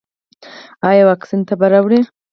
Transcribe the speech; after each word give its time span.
ایا 0.89 1.03
واکسین 1.09 1.41
تبه 1.47 1.67
راوړي؟ 1.71 1.99